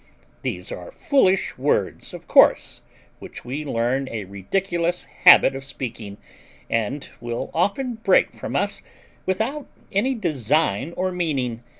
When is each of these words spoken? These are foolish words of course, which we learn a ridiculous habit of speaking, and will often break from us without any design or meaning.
These 0.41 0.71
are 0.71 0.91
foolish 0.93 1.59
words 1.59 2.11
of 2.11 2.27
course, 2.27 2.81
which 3.19 3.45
we 3.45 3.63
learn 3.63 4.09
a 4.09 4.25
ridiculous 4.25 5.03
habit 5.03 5.55
of 5.55 5.63
speaking, 5.63 6.17
and 6.71 7.07
will 7.21 7.51
often 7.53 7.99
break 8.03 8.33
from 8.33 8.55
us 8.55 8.81
without 9.27 9.67
any 9.91 10.15
design 10.15 10.91
or 10.97 11.11
meaning. 11.11 11.61